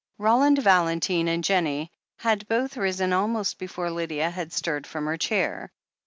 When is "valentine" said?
0.57-1.27